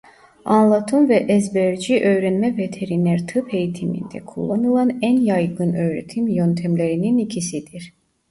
Anlatım 0.45 1.09
ve 1.09 1.15
ezberci 1.15 2.03
öğrenme 2.05 2.57
veteriner 2.57 3.27
tıp 3.27 3.53
eğitiminde 3.53 4.19
kullanılan 4.25 4.99
en 5.01 5.19
yaygın 5.21 5.73
öğretim 5.73 6.27
yöntemlerinin 6.27 7.17
ikisidir. 7.17 7.93